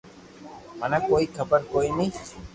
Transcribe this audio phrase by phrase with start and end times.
[0.79, 2.07] منو ڪوئي خبر ڪوئي ني